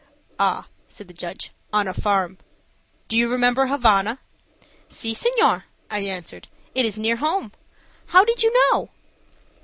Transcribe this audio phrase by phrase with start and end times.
[0.39, 2.39] "Ah," said the judge, "on a farm.
[3.07, 4.17] Do you remember Havana?"
[4.89, 7.51] "Si, senor," I answered; "it is near home.
[8.07, 8.89] How did you know?"